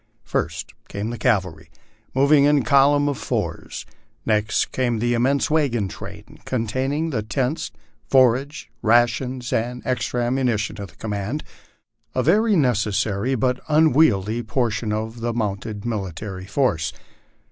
[0.23, 1.69] First came the cavalry,
[2.15, 3.85] moving in column of fours;
[4.25, 7.69] next came the immense wagon train, containing the tents,
[8.09, 11.43] forage, rations, and ex tra ammunition of the command,
[12.15, 16.93] a very necessary but unwieldy portion of a mounted military force.